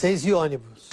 [0.00, 0.88] Seis e ônibus.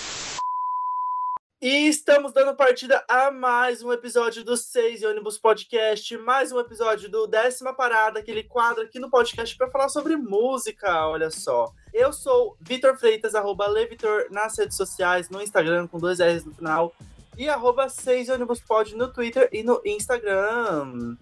[1.62, 6.60] E estamos dando partida a mais um episódio do Seis e Ônibus Podcast, mais um
[6.60, 11.72] episódio do Décima Parada, aquele quadro aqui no podcast para falar sobre música, olha só.
[11.94, 16.54] Eu sou Vitor Freitas, arroba Levitor nas redes sociais, no Instagram com dois R's no
[16.54, 16.94] final,
[17.38, 21.16] e arroba Seis Ônibus Pod no Twitter e no Instagram.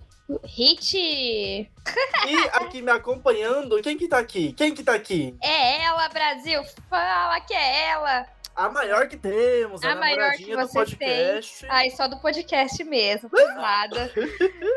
[0.43, 0.97] Hit!
[0.97, 1.69] E
[2.53, 4.53] aqui me acompanhando, quem que tá aqui?
[4.53, 5.35] Quem que tá aqui?
[5.41, 6.63] É ela, Brasil!
[6.89, 8.25] Fala que é ela!
[8.55, 11.65] A maior que temos, a, A maior que namoradinha do podcast.
[11.69, 14.09] Ai, só do podcast mesmo, pesada.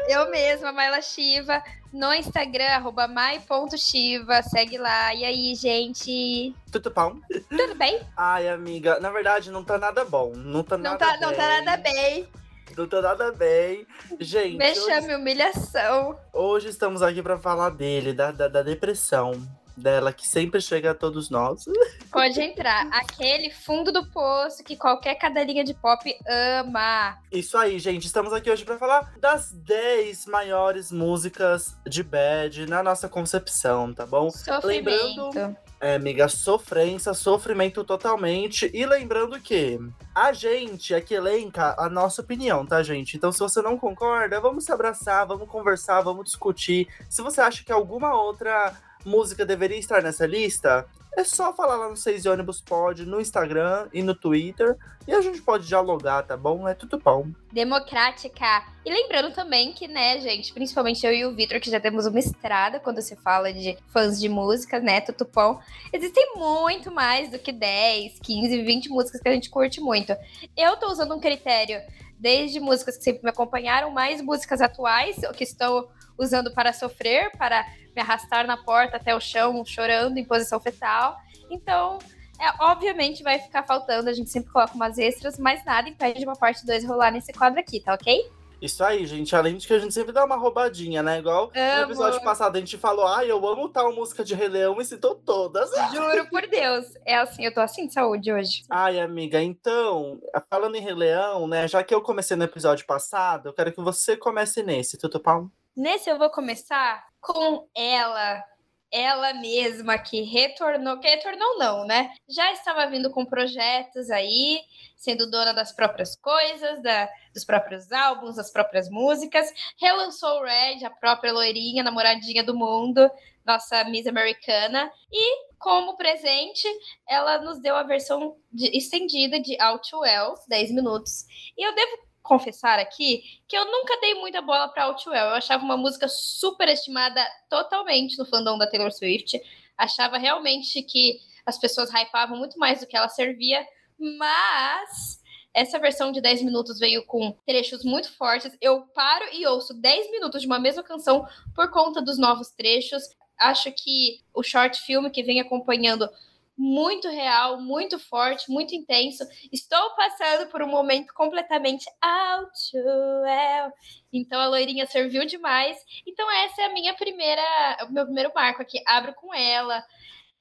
[0.08, 1.62] Eu mesma, Maila Shiva,
[1.92, 5.14] no Instagram, arroba mai.shiva, segue lá.
[5.14, 6.52] E aí, gente?
[6.72, 7.20] Tudo bom?
[7.48, 8.00] Tudo bem?
[8.16, 10.32] Ai, amiga, na verdade não tá nada bom.
[10.34, 11.20] Não tá Não nada tá, bem.
[11.20, 12.28] não tá nada bem.
[12.76, 13.86] Não tá nada bem.
[14.20, 16.18] Gente, hoje, Vexame, humilhação.
[16.32, 19.32] hoje estamos aqui pra falar dele, da, da, da depressão
[19.78, 21.64] dela, que sempre chega a todos nós.
[22.10, 22.88] Pode entrar.
[22.92, 27.16] Aquele fundo do poço que qualquer cadelinha de pop ama.
[27.30, 28.06] Isso aí, gente.
[28.06, 34.04] Estamos aqui hoje pra falar das 10 maiores músicas de bad na nossa concepção, tá
[34.04, 34.30] bom?
[34.30, 35.56] Sofrimento.
[35.80, 38.68] É, amiga, sofrência, sofrimento totalmente.
[38.74, 39.78] E lembrando que
[40.12, 43.16] a gente aqui elenca a nossa opinião, tá, gente?
[43.16, 46.88] Então, se você não concorda, vamos se abraçar, vamos conversar, vamos discutir.
[47.08, 50.84] Se você acha que alguma outra música deveria estar nessa lista,
[51.18, 54.76] é só falar lá no Seis e Ônibus Pod, no Instagram e no Twitter.
[55.06, 56.68] E a gente pode dialogar, tá bom?
[56.68, 57.26] É tudo bom.
[57.50, 58.64] democrática.
[58.84, 62.18] E lembrando também que, né, gente, principalmente eu e o Vitor, que já temos uma
[62.18, 65.58] estrada quando se fala de fãs de música, né, Tutupom,
[65.92, 70.14] existem muito mais do que 10, 15, 20 músicas que a gente curte muito.
[70.56, 71.80] Eu tô usando um critério
[72.18, 77.64] desde músicas que sempre me acompanharam, mais músicas atuais, que estou usando para sofrer, para
[77.94, 81.16] me arrastar na porta até o chão, chorando em posição fetal.
[81.50, 81.98] Então,
[82.40, 86.36] é, obviamente vai ficar faltando, a gente sempre coloca umas extras, mas nada impede uma
[86.36, 88.30] parte 2 rolar nesse quadro aqui, tá ok?
[88.60, 89.34] Isso aí, gente.
[89.36, 91.18] Além de que a gente sempre dá uma roubadinha, né?
[91.18, 91.82] Igual no Amo.
[91.84, 95.14] episódio passado a gente falou, ai, eu amo tal música de Rei Leão e citou
[95.14, 95.70] todas.
[95.94, 96.86] Juro por Deus.
[97.06, 98.64] É assim, eu tô assim de saúde hoje.
[98.68, 101.68] Ai, amiga, então, falando em Rei Leão, né?
[101.68, 105.48] Já que eu comecei no episódio passado, eu quero que você comece nesse, Tutu Pau.
[105.78, 108.44] Nesse eu vou começar com ela.
[108.90, 112.10] Ela mesma que retornou, que retornou não, né?
[112.26, 114.60] Já estava vindo com projetos aí,
[114.96, 119.46] sendo dona das próprias coisas, da, dos próprios álbuns, das próprias músicas.
[119.80, 123.08] Relançou o Red, a própria loirinha, namoradinha do mundo,
[123.44, 124.90] nossa Miss Americana.
[125.12, 126.66] E, como presente,
[127.06, 131.24] ela nos deu a versão de- estendida de Out to Well, 10 minutos.
[131.56, 135.28] E eu devo confessar aqui que eu nunca dei muita bola pra Outwell.
[135.28, 139.40] Eu achava uma música super estimada totalmente no fandom da Taylor Swift.
[139.76, 143.66] Achava realmente que as pessoas hypavam muito mais do que ela servia,
[143.98, 145.18] mas
[145.54, 148.56] essa versão de 10 minutos veio com trechos muito fortes.
[148.60, 153.02] Eu paro e ouço 10 minutos de uma mesma canção por conta dos novos trechos.
[153.38, 156.08] Acho que o short filme que vem acompanhando
[156.58, 159.24] muito real, muito forte, muito intenso.
[159.52, 163.72] Estou passando por um momento completamente out well.
[164.12, 165.78] Então a loirinha serviu demais.
[166.04, 168.82] Então essa é a minha primeira, o meu primeiro marco aqui.
[168.84, 169.84] Abro com ela.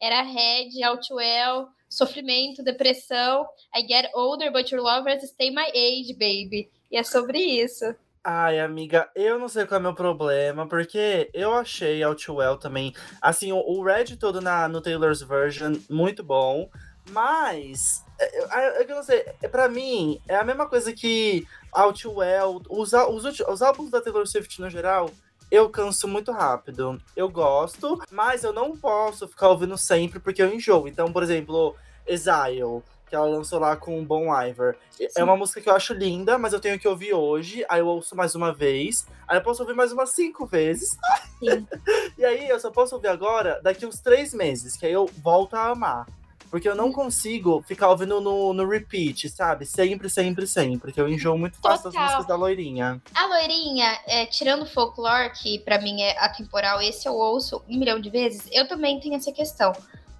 [0.01, 3.47] Era Red, out well, sofrimento, depressão.
[3.75, 6.71] I get older, but your lovers stay my age, baby.
[6.89, 7.95] E é sobre isso.
[8.29, 12.93] Ai, amiga, eu não sei qual é o meu problema, porque eu achei Outwell também,
[13.21, 16.69] assim, o, o Red todo na, no Taylor's version, muito bom,
[17.11, 22.61] mas, é, é que eu não sei, pra mim, é a mesma coisa que Outwell,
[22.69, 25.09] os, os, os álbuns da Taylor Swift no geral,
[25.49, 27.01] eu canso muito rápido.
[27.15, 30.89] Eu gosto, mas eu não posso ficar ouvindo sempre porque eu enjoo.
[30.89, 31.73] Então, por exemplo,
[32.05, 34.77] Exile, que ela lançou lá com o Bon Iver.
[34.91, 35.07] Sim.
[35.15, 37.65] É uma música que eu acho linda, mas eu tenho que ouvir hoje.
[37.69, 39.07] Aí eu ouço mais uma vez.
[39.27, 40.97] Aí eu posso ouvir mais umas cinco vezes.
[42.17, 45.55] E aí eu só posso ouvir agora daqui uns três meses, que aí eu volto
[45.55, 46.07] a amar.
[46.49, 49.65] Porque eu não consigo ficar ouvindo no, no repeat, sabe?
[49.65, 50.91] Sempre, sempre, sempre.
[50.91, 52.03] Que eu enjoo muito fácil Total.
[52.03, 53.01] músicas da loirinha.
[53.13, 57.77] A loirinha, é, tirando o folclore, que pra mim é atemporal, esse eu ouço um
[57.77, 59.73] milhão de vezes, eu também tenho essa questão.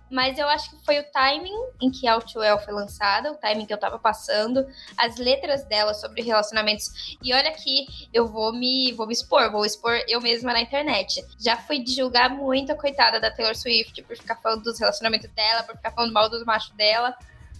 [0.09, 3.74] Mas eu acho que foi o timing em que Outwell foi lançada, o timing que
[3.74, 4.65] eu tava passando,
[4.98, 7.18] as letras dela sobre relacionamentos.
[7.21, 11.25] E olha que eu vou me, vou me expor, vou expor eu mesma na internet.
[11.39, 15.63] Já fui julgar muito a coitada da Taylor Swift por ficar falando dos relacionamentos dela,
[15.63, 17.15] por ficar falando mal dos machos dela.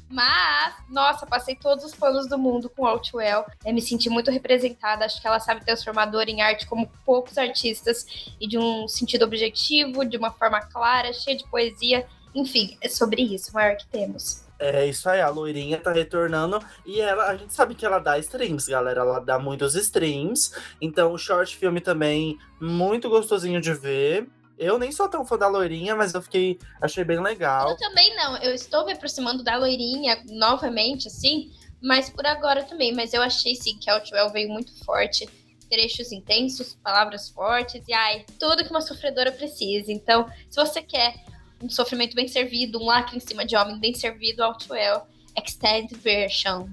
[0.10, 3.46] Mas, nossa, passei todos os panos do mundo com Outwell.
[3.66, 5.06] Eu me senti muito representada.
[5.06, 8.06] Acho que ela sabe transformar dor em arte como poucos artistas
[8.40, 12.08] e de um sentido objetivo, de uma forma clara, cheia de poesia.
[12.38, 14.46] Enfim, é sobre isso, maior que temos.
[14.60, 18.20] É isso aí, a loirinha tá retornando e ela, a gente sabe que ela dá
[18.20, 19.02] streams, galera.
[19.02, 20.52] Ela dá muitos streams.
[20.80, 24.28] Então, o short filme também muito gostosinho de ver.
[24.56, 26.60] Eu nem sou tão fã da loirinha, mas eu fiquei.
[26.80, 27.70] achei bem legal.
[27.70, 28.38] Eu também não.
[28.38, 31.52] Eu estou me aproximando da loirinha novamente, assim,
[31.82, 32.94] mas por agora também.
[32.94, 35.28] Mas eu achei sim que a Outwell veio muito forte.
[35.70, 39.92] Trechos intensos, palavras fortes, e ai, tudo que uma sofredora precisa.
[39.92, 41.14] Então, se você quer
[41.62, 46.68] um sofrimento bem servido, um lacre em cima de homem bem servido, Outwell Extended Version.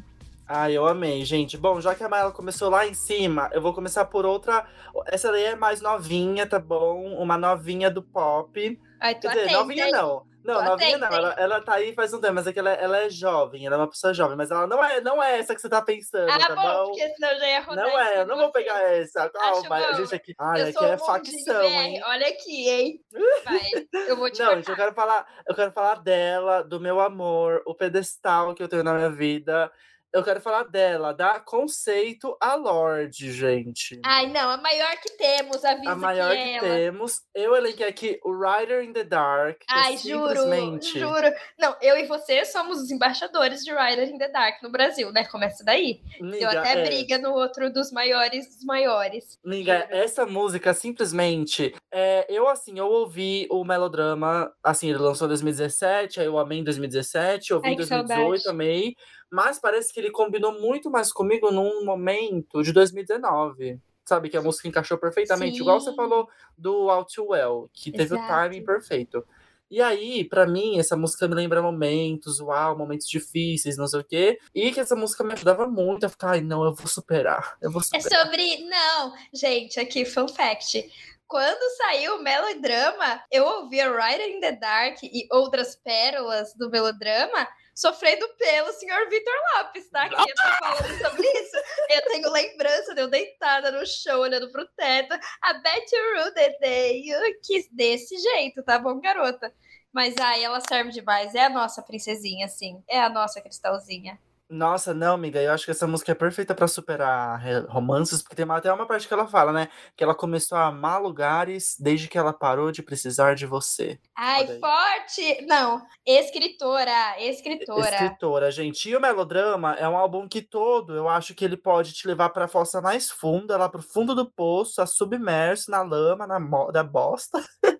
[0.46, 1.56] Ah, eu amei, gente.
[1.56, 4.66] Bom, já que a Maela começou lá em cima, eu vou começar por outra.
[5.06, 7.14] Essa daí é mais novinha, tá bom?
[7.16, 8.78] Uma novinha do pop.
[9.00, 10.26] Ai, Quer dizer, novinha não.
[10.44, 11.08] Não, novinha não.
[11.08, 13.76] Ela, ela tá aí faz um tempo, mas é que ela, ela é jovem, ela
[13.76, 16.30] é uma pessoa jovem, mas ela não é, não é essa que você tá pensando,
[16.30, 16.84] Ah, tá bom, bom?
[16.86, 19.28] porque senão eu já ia rodar Não é, eu não vou pegar essa.
[19.30, 20.34] Calma, a gente aqui.
[20.38, 22.02] Ai, aqui é facção, hein?
[22.04, 23.00] Olha aqui, hein?
[23.44, 23.60] Vai,
[24.08, 24.56] eu vou te Não, cortar.
[24.56, 28.68] gente, eu quero falar, eu quero falar dela, do meu amor, o pedestal que eu
[28.68, 29.70] tenho na minha vida.
[30.14, 34.00] Eu quero falar dela, da Conceito a Lorde, gente.
[34.04, 37.20] Ai, não, a maior que temos, avisa a maior que que, temos.
[37.34, 39.60] Eu elenquei aqui o Rider in the Dark.
[39.62, 41.00] é Ai, juro, simplesmente...
[41.00, 41.34] juro.
[41.58, 45.24] Não, eu e você somos os embaixadores de Rider in the Dark no Brasil, né?
[45.24, 46.00] Começa daí.
[46.20, 49.36] Deu Miga, até é, briga no outro dos maiores dos maiores.
[49.44, 51.74] Miga, essa música simplesmente.
[51.92, 54.54] É, eu, assim, eu ouvi o melodrama.
[54.62, 58.42] Assim, ele lançou em 2017, aí eu amei em 2017, eu ouvi em que 2018,
[58.42, 58.48] saudade.
[58.48, 58.94] amei.
[59.34, 63.80] Mas parece que ele combinou muito mais comigo num momento de 2019.
[64.04, 65.60] Sabe, que a música encaixou perfeitamente.
[65.60, 65.96] Igual você Sim.
[65.96, 68.28] falou do All Too Well, que teve o Exato.
[68.32, 69.24] timing perfeito.
[69.70, 74.04] E aí, pra mim, essa música me lembra momentos, uau, momentos difíceis, não sei o
[74.04, 74.38] quê.
[74.54, 77.56] E que essa música me ajudava muito a ficar, ai, não, eu vou superar.
[77.60, 78.24] Eu vou É superar.
[78.26, 78.68] sobre.
[78.68, 80.88] Não, gente, aqui, fun fact.
[81.26, 87.48] Quando saiu o melodrama, eu ouvia Rider in the Dark e outras pérolas do melodrama
[87.74, 90.08] sofrendo pelo senhor Vitor Lopes, tá?
[90.08, 91.56] Que eu tô falando sobre isso.
[91.90, 95.14] Eu tenho lembrança de eu deitada no chão, olhando pro teto.
[95.42, 99.52] A Bet You Rule the Day you kiss desse jeito, tá bom, garota?
[99.92, 101.34] Mas ai, ela serve demais.
[101.34, 102.82] É a nossa princesinha, assim.
[102.88, 104.18] É a nossa cristalzinha.
[104.48, 108.36] Nossa, não, amiga, eu acho que essa música é perfeita pra superar re- romances, porque
[108.36, 109.68] tem uma- até uma parte que ela fala, né?
[109.96, 113.98] Que ela começou a amar lugares desde que ela parou de precisar de você.
[114.14, 114.60] Ai, Olha aí.
[114.60, 115.46] forte!
[115.46, 117.88] Não, escritora, escritora.
[117.94, 118.88] Escritora, gente.
[118.90, 122.28] E o Melodrama é um álbum que todo, eu acho que ele pode te levar
[122.28, 126.70] pra fossa mais funda, lá pro fundo do poço, a submerso na lama, na mo-
[126.70, 127.42] da bosta.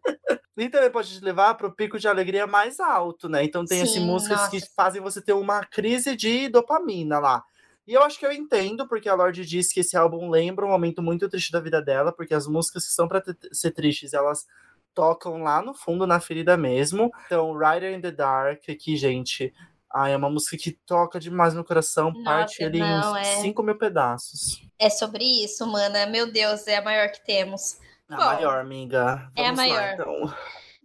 [0.57, 3.43] E também pode te levar pro pico de alegria mais alto, né?
[3.43, 4.71] Então tem assim, Sim, músicas que nossa.
[4.77, 7.43] fazem você ter uma crise de dopamina lá.
[7.87, 10.71] E eu acho que eu entendo, porque a Lorde diz que esse álbum lembra um
[10.71, 14.47] momento muito triste da vida dela, porque as músicas que são te- ser tristes, elas
[14.95, 17.11] tocam lá no fundo, na ferida mesmo.
[17.27, 19.53] Então, Rider in the Dark, aqui, gente,
[19.93, 23.25] ai, é uma música que toca demais no coração, parte Nossa, ele não, em é.
[23.25, 24.63] 5 mil pedaços.
[24.79, 26.07] É sobre isso, mana.
[26.07, 27.79] Meu Deus, é a maior que temos.
[28.11, 29.31] A Bom, maior, amiga.
[29.35, 29.95] é a Vamos lá, maior.
[29.95, 30.35] então.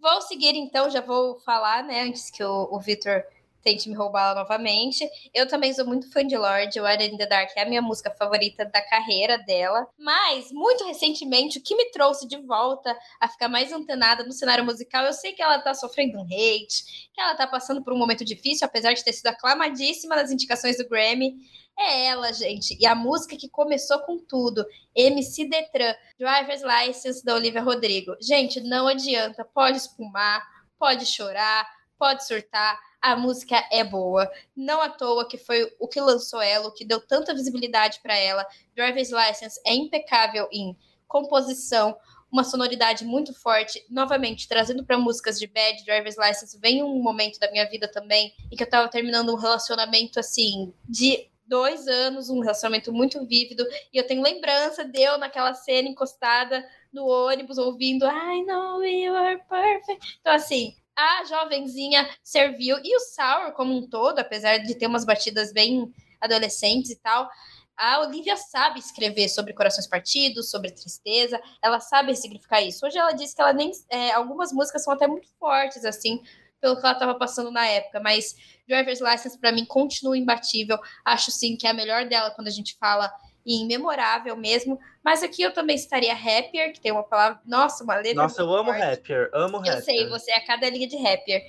[0.00, 3.22] Vou seguir então, já vou falar, né, antes que o, o Victor
[3.62, 5.08] tente me roubar novamente.
[5.34, 8.10] Eu também sou muito fã de Lorde, Rider in the Dark é a minha música
[8.10, 9.86] favorita da carreira dela.
[9.98, 14.64] Mas, muito recentemente, o que me trouxe de volta a ficar mais antenada no cenário
[14.64, 17.98] musical, eu sei que ela tá sofrendo um hate, que ela tá passando por um
[17.98, 21.34] momento difícil, apesar de ter sido aclamadíssima nas indicações do Grammy.
[21.78, 22.76] É ela, gente.
[22.78, 24.66] E a música que começou com tudo.
[24.94, 28.16] MC Detran, Driver's License da Olivia Rodrigo.
[28.20, 29.44] Gente, não adianta.
[29.44, 30.46] Pode espumar,
[30.78, 31.66] pode chorar,
[31.98, 32.78] pode surtar.
[33.00, 34.30] A música é boa.
[34.54, 38.16] Não à toa que foi o que lançou ela, o que deu tanta visibilidade para
[38.16, 38.46] ela.
[38.74, 40.76] Driver's License é impecável em
[41.08, 41.96] composição,
[42.30, 43.84] uma sonoridade muito forte.
[43.90, 48.32] Novamente, trazendo para músicas de Bad, Driver's License vem um momento da minha vida também
[48.50, 53.66] em que eu tava terminando um relacionamento assim de dois anos, um relacionamento muito vívido,
[53.92, 59.12] e eu tenho lembrança de eu naquela cena encostada no ônibus ouvindo I know you
[59.12, 60.18] are perfect.
[60.20, 65.04] Então, assim, a jovenzinha serviu, e o Sour como um todo, apesar de ter umas
[65.04, 67.28] batidas bem adolescentes e tal,
[67.76, 72.84] a Olivia sabe escrever sobre corações partidos, sobre tristeza, ela sabe significar isso.
[72.84, 73.70] Hoje ela disse que ela nem.
[73.88, 76.22] é, algumas músicas são até muito fortes, assim,
[76.60, 78.36] pelo que ela estava passando na época, mas
[78.68, 80.78] Driver's License para mim continua imbatível.
[81.04, 83.10] Acho sim que é a melhor dela quando a gente fala
[83.46, 84.78] em memorável mesmo.
[85.02, 87.40] Mas aqui eu também estaria Happier, que tem uma palavra.
[87.46, 88.22] Nossa, uma letra.
[88.22, 88.82] Nossa, eu amo forte.
[88.82, 89.76] Happier, amo Happier.
[89.76, 91.42] Eu sei, você é a cadelinha de Happier.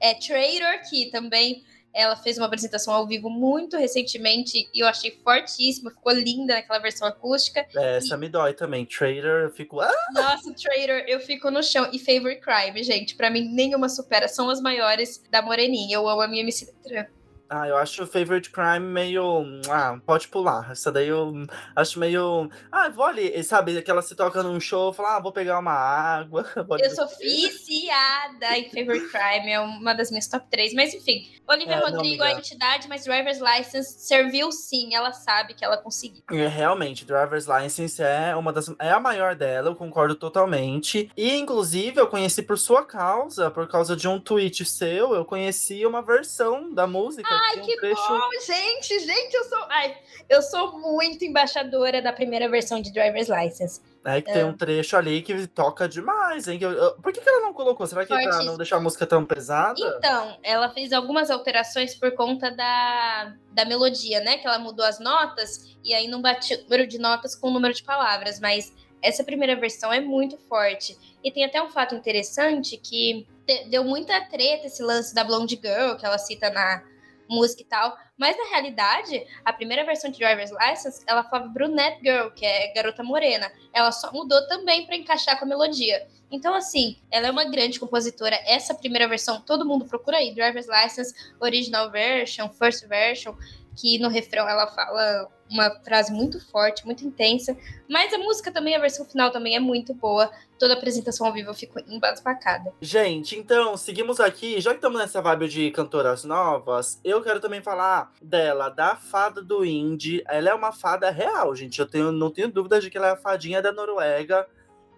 [0.00, 5.18] É Trader, que também ela fez uma apresentação ao vivo muito recentemente e eu achei
[5.24, 7.66] fortíssima, ficou linda naquela versão acústica.
[7.74, 8.84] É, essa me dói também.
[8.86, 9.80] Trader, eu fico.
[9.80, 9.92] Ah!
[10.12, 11.88] Nossa, Trader, eu fico no chão.
[11.92, 14.28] E Favorite Crime, gente, pra mim nenhuma supera.
[14.28, 15.96] São as maiores da Moreninha.
[15.96, 17.06] Eu amo a minha MC Detran.
[17.50, 19.44] Ah, eu acho o Favorite Crime meio.
[19.70, 20.70] Ah, pode pular.
[20.70, 21.32] Essa daí eu
[21.74, 22.50] acho meio.
[22.70, 23.76] Ah, vou ali, sabe?
[23.78, 26.44] Aquela se toca num show, fala, ah, vou pegar uma água.
[26.78, 30.74] Eu sou viciada em Favorite Crime, é uma das minhas top 3.
[30.74, 35.54] Mas enfim, Olivia é, Rodrigo é a entidade, mas Driver's License serviu sim, ela sabe
[35.54, 36.22] que ela conseguiu.
[36.30, 38.68] É, realmente, Driver's License é uma das.
[38.78, 41.10] É a maior dela, eu concordo totalmente.
[41.16, 45.86] E, inclusive, eu conheci por sua causa, por causa de um tweet seu, eu conheci
[45.86, 47.28] uma versão da música.
[47.38, 48.08] Ai, que, um trecho...
[48.08, 49.96] bom, gente, gente, eu sou, ai,
[50.28, 53.80] eu sou muito embaixadora da primeira versão de Driver's License.
[54.04, 54.34] É que é.
[54.34, 56.58] tem um trecho ali que toca demais, hein?
[57.02, 57.86] Por que, que ela não colocou?
[57.86, 58.36] Será que Fortíssimo.
[58.36, 59.78] pra não deixar a música tão pesada?
[59.98, 64.38] Então, ela fez algumas alterações por conta da, da melodia, né?
[64.38, 67.50] Que ela mudou as notas e aí não bate o número de notas com o
[67.50, 70.96] número de palavras, mas essa primeira versão é muito forte.
[71.22, 73.26] E tem até um fato interessante que
[73.70, 76.82] deu muita treta esse lance da Blonde Girl, que ela cita na,
[77.28, 77.96] música e tal.
[78.16, 82.72] Mas na realidade, a primeira versão de Driver's License, ela falava Brunette Girl, que é
[82.72, 83.50] garota morena.
[83.72, 86.06] Ela só mudou também para encaixar com a melodia.
[86.30, 88.38] Então, assim, ela é uma grande compositora.
[88.46, 93.34] Essa primeira versão, todo mundo procura aí: Driver's License, Original Version, First Version
[93.80, 97.56] que no refrão ela fala uma frase muito forte, muito intensa.
[97.88, 100.30] Mas a música também, a versão final também é muito boa.
[100.58, 102.72] Toda apresentação ao vivo eu fico embasbacada.
[102.80, 104.60] Gente, então, seguimos aqui.
[104.60, 109.42] Já que estamos nessa vibe de cantoras novas, eu quero também falar dela, da fada
[109.42, 110.22] do indie.
[110.26, 111.78] Ela é uma fada real, gente.
[111.78, 114.46] Eu tenho, não tenho dúvida de que ela é a fadinha da Noruega.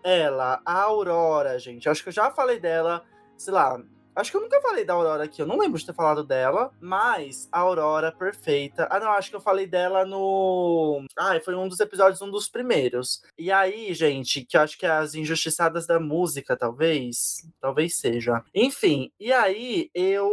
[0.02, 1.88] Ela, a Aurora, gente.
[1.88, 3.04] Acho que eu já falei dela,
[3.36, 3.78] sei lá,
[4.20, 6.70] Acho que eu nunca falei da Aurora aqui, eu não lembro de ter falado dela,
[6.78, 8.86] mas a Aurora perfeita.
[8.90, 11.02] Ah, não, acho que eu falei dela no.
[11.18, 13.22] Ah, foi um dos episódios, um dos primeiros.
[13.38, 17.48] E aí, gente, que eu acho que é as injustiçadas da música, talvez.
[17.58, 18.44] Talvez seja.
[18.54, 20.28] Enfim, e aí eu.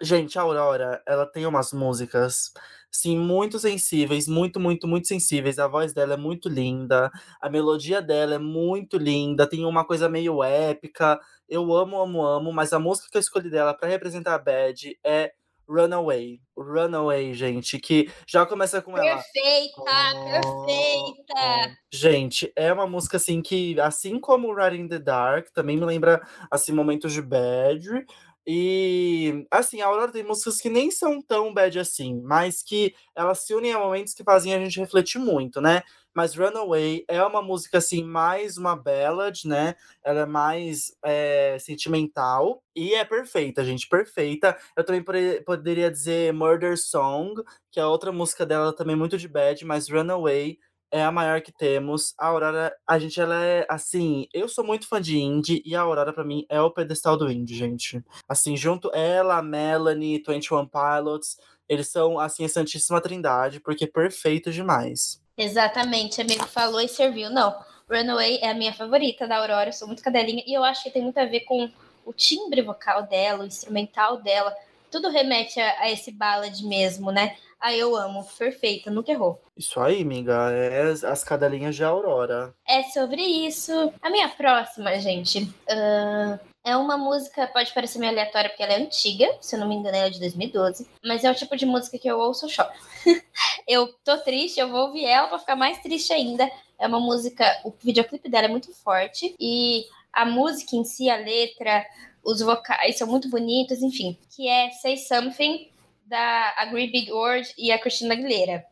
[0.00, 2.52] Gente, a Aurora, ela tem umas músicas
[2.90, 5.58] sim, muito sensíveis, muito, muito, muito sensíveis.
[5.58, 10.08] A voz dela é muito linda, a melodia dela é muito linda, tem uma coisa
[10.08, 11.18] meio épica.
[11.48, 14.98] Eu amo, amo, amo, mas a música que eu escolhi dela para representar a Bad
[15.04, 15.32] é
[15.68, 16.40] Runaway.
[16.56, 19.22] Runaway, gente, que já começa com perfeita, ela.
[19.22, 21.78] Perfeita, perfeita!
[21.92, 26.20] Gente, é uma música assim que, assim como Riding in the Dark, também me lembra
[26.50, 28.06] assim momentos de Bad.
[28.50, 33.40] E assim, a Aurora tem músicas que nem são tão bad assim, mas que elas
[33.40, 35.82] se unem a momentos que fazem a gente refletir muito, né?
[36.14, 39.74] Mas Runaway é uma música, assim, mais uma ballad, né?
[40.02, 44.56] Ela é mais é, sentimental e é perfeita, gente, perfeita.
[44.74, 45.04] Eu também
[45.44, 47.34] poderia dizer Murder Song,
[47.70, 50.58] que é outra música dela também muito de bad, mas Runaway
[50.90, 52.14] é a maior que temos.
[52.18, 54.26] A Aurora, a gente, ela é assim.
[54.32, 57.30] Eu sou muito fã de indie e a Aurora, para mim, é o pedestal do
[57.30, 58.02] indie, gente.
[58.28, 64.50] Assim, junto ela, Melanie, 21 Pilots, eles são, assim, a Santíssima Trindade, porque é perfeito
[64.50, 65.20] demais.
[65.36, 67.30] Exatamente, amigo falou e serviu.
[67.30, 67.54] Não,
[67.88, 70.90] Runaway é a minha favorita da Aurora, eu sou muito cadelinha e eu acho que
[70.90, 71.70] tem muito a ver com
[72.04, 74.54] o timbre vocal dela, o instrumental dela.
[74.90, 77.36] Tudo remete a, a esse ballad mesmo, né?
[77.60, 79.42] Aí eu amo, perfeita, nunca errou.
[79.56, 82.54] Isso aí, amiga, é as cadelinhas de Aurora.
[82.66, 83.72] É sobre isso.
[84.00, 88.80] A minha próxima, gente, uh, é uma música, pode parecer meio aleatória porque ela é
[88.80, 91.66] antiga, se eu não me engano, ela é de 2012, mas é o tipo de
[91.66, 92.70] música que eu ouço e choro.
[93.66, 96.48] eu tô triste, eu vou ouvir ela pra ficar mais triste ainda.
[96.78, 101.16] É uma música, o videoclipe dela é muito forte e a música em si, a
[101.16, 101.84] letra,
[102.22, 105.68] os vocais são muito bonitos, enfim, que é Say Something
[106.08, 108.64] da Agree Big Word e a Christina Aguilera.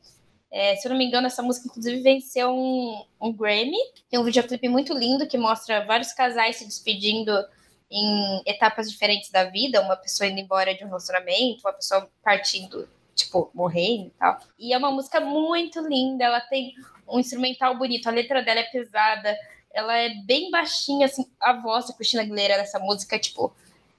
[0.51, 3.77] É, se eu não me engano, essa música inclusive venceu um, um Grammy.
[4.09, 7.33] Tem um videoclipe muito lindo que mostra vários casais se despedindo
[7.91, 12.89] em etapas diferentes da vida, uma pessoa indo embora de um relacionamento, uma pessoa partindo,
[13.15, 14.41] tipo, morrendo e tal.
[14.59, 16.75] E é uma música muito linda, ela tem
[17.09, 19.37] um instrumental bonito, a letra dela é pesada,
[19.73, 23.55] ela é bem baixinha, assim, a voz da Cristina Aguilera nessa música, tipo,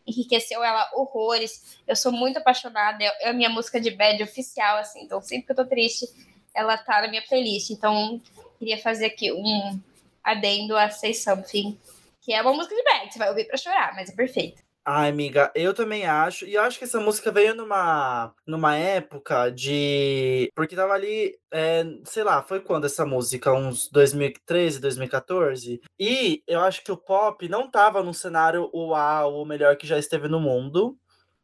[0.08, 1.78] enriqueceu ela horrores.
[1.86, 5.52] Eu sou muito apaixonada, é a minha música de bad oficial, assim, então sempre que
[5.52, 6.08] eu tô triste,
[6.54, 7.70] ela tá na minha playlist.
[7.70, 8.22] Então,
[8.58, 9.80] queria fazer aqui um
[10.24, 11.78] adendo a Say Something
[12.28, 14.62] que é uma música de bad, você vai ouvir pra chorar, mas é perfeito.
[14.90, 16.46] Ai, amiga, eu também acho.
[16.46, 20.50] E eu acho que essa música veio numa, numa época de.
[20.56, 23.52] Porque tava ali, é, sei lá, foi quando essa música?
[23.52, 25.82] Uns 2013, 2014?
[26.00, 30.00] E eu acho que o pop não tava num cenário uau, o melhor que já
[30.00, 30.98] esteve no mundo.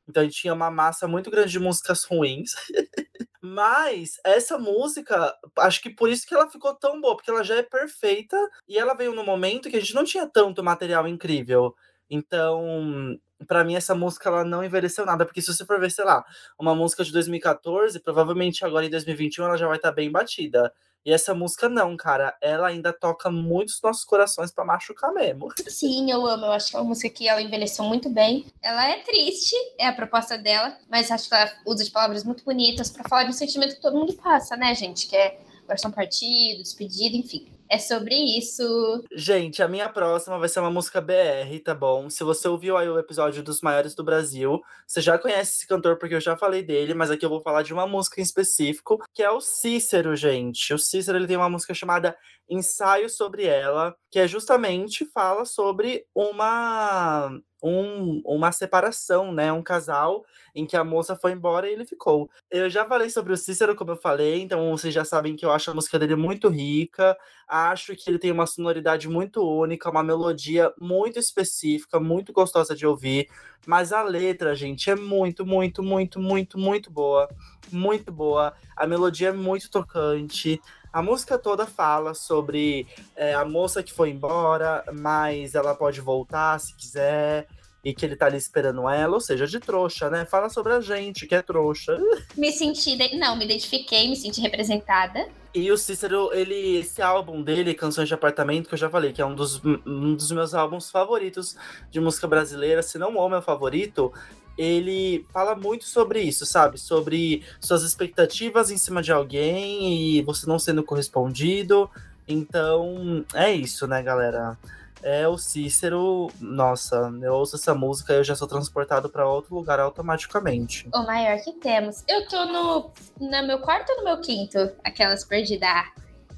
[0.07, 2.51] Então a gente tinha uma massa muito grande de músicas ruins.
[3.41, 7.55] Mas essa música, acho que por isso que ela ficou tão boa, porque ela já
[7.55, 8.37] é perfeita
[8.69, 11.75] e ela veio no momento que a gente não tinha tanto material incrível.
[12.09, 16.05] Então, para mim, essa música ela não envelheceu nada, porque se você for ver, sei
[16.05, 16.23] lá,
[16.57, 20.73] uma música de 2014, provavelmente agora em 2021 ela já vai estar tá bem batida.
[21.05, 25.49] E essa música não, cara, ela ainda toca muitos nossos corações para machucar mesmo.
[25.67, 26.45] Sim, eu amo.
[26.45, 28.45] Eu acho que é uma música que ela envelheceu muito bem.
[28.61, 32.45] Ela é triste, é a proposta dela, mas acho que ela usa de palavras muito
[32.45, 35.07] bonitas para falar de um sentimento que todo mundo passa, né, gente?
[35.07, 37.51] Que é versão partido, despedida, enfim.
[37.69, 39.03] É sobre isso.
[39.11, 42.09] Gente, a minha próxima vai ser uma música BR, tá bom?
[42.09, 45.97] Se você ouviu aí o episódio dos maiores do Brasil, você já conhece esse cantor
[45.97, 48.99] porque eu já falei dele, mas aqui eu vou falar de uma música em específico,
[49.13, 50.73] que é o Cícero, gente.
[50.73, 52.15] O Cícero ele tem uma música chamada
[52.49, 57.31] Ensaio sobre ela, que é justamente fala sobre uma
[57.63, 59.51] um, uma separação, né?
[59.51, 62.29] Um casal em que a moça foi embora e ele ficou.
[62.51, 65.51] Eu já falei sobre o Cícero, como eu falei, então vocês já sabem que eu
[65.51, 67.17] acho a música dele muito rica,
[67.53, 72.87] acho que ele tem uma sonoridade muito única, uma melodia muito específica, muito gostosa de
[72.87, 73.29] ouvir,
[73.67, 77.29] mas a letra, gente, é muito, muito, muito, muito, muito boa.
[77.71, 78.53] Muito boa.
[78.75, 80.59] A melodia é muito tocante.
[80.91, 86.59] A música toda fala sobre é, a moça que foi embora, mas ela pode voltar
[86.59, 87.47] se quiser
[87.83, 90.25] e que ele tá ali esperando ela, ou seja, de trouxa, né?
[90.25, 91.99] Fala sobre a gente que é trouxa.
[92.37, 93.17] Me senti, de...
[93.17, 95.27] não, me identifiquei, me senti representada.
[95.53, 99.21] E o Cícero, ele, esse álbum dele, Canções de Apartamento, que eu já falei, que
[99.21, 101.55] é um dos, um dos meus álbuns favoritos
[101.91, 104.11] de música brasileira, se não o meu favorito,
[104.57, 106.79] ele fala muito sobre isso, sabe?
[106.79, 111.89] Sobre suas expectativas em cima de alguém e você não sendo correspondido.
[112.27, 114.57] Então, é isso, né, galera?
[115.03, 116.31] É o Cícero.
[116.39, 120.87] Nossa, eu ouço essa música e eu já sou transportado para outro lugar automaticamente.
[120.93, 122.03] O maior que temos.
[122.07, 124.57] Eu tô no, no meu quarto ou no meu quinto?
[124.83, 125.69] Aquelas perdidas.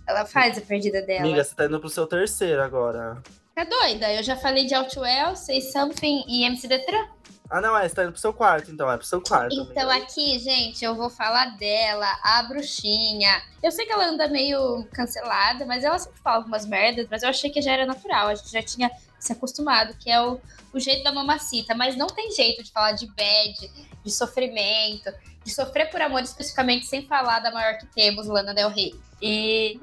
[0.07, 1.21] Ela faz a perdida dela.
[1.21, 3.21] Amiga, você tá indo pro seu terceiro agora.
[3.55, 4.13] Tá doida?
[4.13, 7.07] Eu já falei de Outwell, Say Something e MC Detran.
[7.49, 9.53] Ah, não, é, você tá indo pro seu quarto, então, é pro seu quarto.
[9.53, 10.05] Então, amiga.
[10.05, 13.41] aqui, gente, eu vou falar dela, a bruxinha.
[13.61, 17.29] Eu sei que ela anda meio cancelada, mas ela sempre fala algumas merdas, mas eu
[17.29, 20.39] achei que já era natural, a gente já tinha se acostumado, que é o,
[20.73, 23.71] o jeito da mamacita, mas não tem jeito de falar de bad,
[24.03, 25.11] de sofrimento,
[25.43, 28.95] de sofrer por amor especificamente, sem falar da maior que temos, Lana Del Rey.
[29.21, 29.79] E.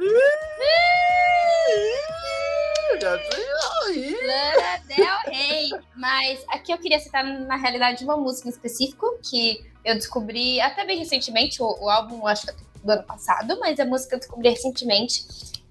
[4.26, 5.70] Lana Del Rey.
[5.96, 10.85] Mas aqui eu queria citar, na realidade, uma música em específico que eu descobri até
[10.85, 14.48] bem recentemente, o, o álbum, acho que do ano passado, mas a música eu descobri
[14.48, 15.24] recentemente,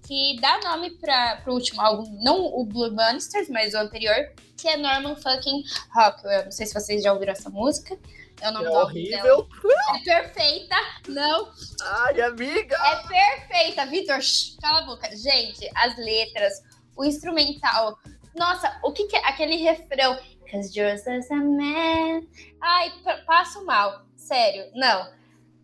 [0.08, 4.68] que dá nome para o último álbum, não o Blue Monsters, mas o anterior, que
[4.68, 6.46] é Norman fucking Rockwell.
[6.46, 7.98] Não sei se vocês já ouviram essa música.
[8.42, 9.24] É o nome é horrível.
[9.24, 9.48] Dela.
[9.96, 10.76] É perfeita.
[11.08, 11.52] Não.
[11.82, 12.76] Ai, amiga.
[12.76, 14.20] É perfeita, Vitor.
[14.62, 15.16] Cala a boca.
[15.16, 16.62] Gente, as letras,
[16.96, 17.98] o instrumental.
[18.36, 20.18] Nossa, o que, que é aquele refrão?
[20.50, 22.22] Cause as a man.
[22.62, 22.92] Ai,
[23.26, 24.06] passo mal.
[24.16, 25.10] Sério, não.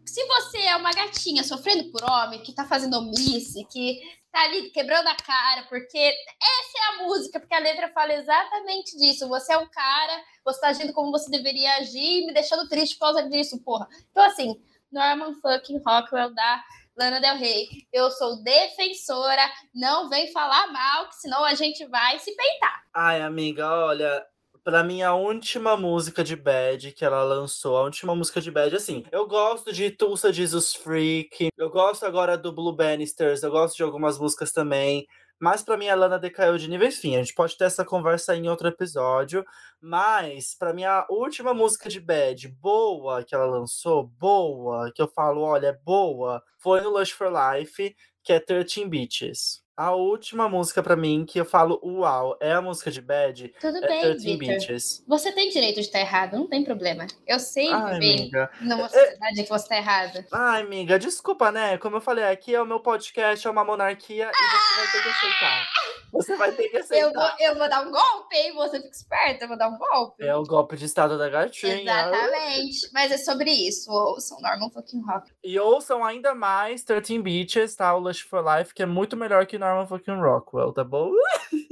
[0.06, 4.00] Se você é uma gatinha sofrendo por homem, que tá fazendo omisse, que
[4.32, 8.98] tá ali quebrando a cara, porque essa é a música, porque a letra fala exatamente
[8.98, 9.28] disso.
[9.28, 13.08] Você é um cara, você tá agindo como você deveria agir, me deixando triste por
[13.08, 13.88] causa disso, porra.
[14.12, 14.62] Então, assim,
[14.92, 16.64] Norman fucking Rockwell da
[16.98, 17.68] Lana Del Rey.
[17.94, 22.84] Eu sou defensora, não vem falar mal, que senão a gente vai se peitar.
[22.94, 24.26] Ai, amiga, olha,
[24.68, 28.76] Pra mim, a última música de Bad que ela lançou, a última música de Bad,
[28.76, 33.78] assim, eu gosto de Tulsa Jesus Freak, eu gosto agora do Blue Bannisters, eu gosto
[33.78, 35.08] de algumas músicas também,
[35.40, 38.36] mas para mim a Lana decaiu de nível, enfim, a gente pode ter essa conversa
[38.36, 39.46] em outro episódio,
[39.80, 45.08] mas para mim a última música de Bad, boa, que ela lançou, boa, que eu
[45.08, 49.67] falo, olha, é boa, foi no Lush for Life, que é 13 Beaches.
[49.78, 53.54] A última música pra mim que eu falo uau, é a música de Bad.
[53.62, 54.76] Tudo é bem, Victor.
[55.08, 57.06] Você tem direito de estar errado, não tem problema.
[57.28, 58.52] Eu sei Ai, viver amiga.
[58.60, 60.26] numa É- sociedade que você tá errado.
[60.32, 61.78] Ai, amiga, desculpa, né?
[61.78, 65.04] Como eu falei, aqui é o meu podcast, é uma monarquia e você vai ter
[65.04, 65.68] que aceitar.
[66.12, 67.12] Você vai ter que Eu aceitar.
[67.38, 68.54] vou, eu vou dar um golpe, hein?
[68.56, 70.24] Você fica esperta, eu vou dar um golpe.
[70.24, 71.82] É o golpe de estado da gatinha.
[71.82, 72.90] Exatamente.
[72.94, 73.92] Mas é sobre isso.
[73.92, 75.32] Ouçam Norman fucking Rock.
[75.44, 77.94] E ouçam ainda mais 13 Beaches, tá?
[77.96, 81.12] O Lush for Life, que é muito melhor que Norman fucking Rockwell, tá bom?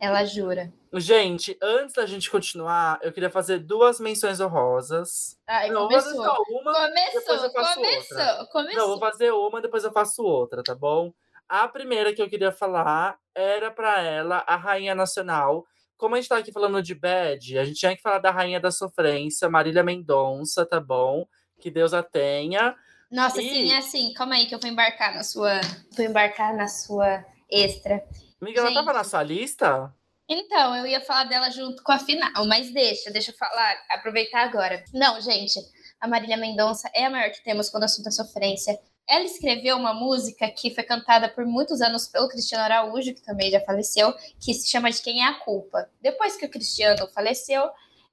[0.00, 0.72] Ela jura.
[0.94, 5.36] Gente, antes da gente continuar, eu queria fazer duas menções honrosas.
[5.46, 6.36] Ai, Não, eu vou fazer começou.
[6.36, 6.88] só uma.
[6.88, 8.86] depois Começou, eu faço começou, Não, eu começou.
[8.88, 11.12] vou fazer uma, depois eu faço outra, tá bom?
[11.48, 15.64] A primeira que eu queria falar era pra ela, a Rainha Nacional.
[15.96, 18.60] Como a gente tá aqui falando de Bad, a gente tinha que falar da Rainha
[18.60, 21.26] da Sofrência, Marília Mendonça, tá bom?
[21.60, 22.76] Que Deus a tenha.
[23.10, 24.12] Nossa, E- sim, é assim.
[24.12, 25.60] Calma aí que eu vou embarcar na sua.
[25.96, 28.04] Vou embarcar na sua extra.
[28.40, 28.96] Amiga, ela tava Gente.
[28.96, 29.94] na sua lista?
[30.28, 34.42] Então, eu ia falar dela junto com a final, mas deixa, deixa eu falar, aproveitar
[34.42, 34.84] agora.
[34.92, 35.58] Não, gente,
[35.98, 38.78] a Marília Mendonça é a maior que temos quando o assunto é sofrência.
[39.08, 43.50] Ela escreveu uma música que foi cantada por muitos anos pelo Cristiano Araújo, que também
[43.50, 45.88] já faleceu, que se chama De Quem é a Culpa.
[46.02, 47.62] Depois que o Cristiano faleceu,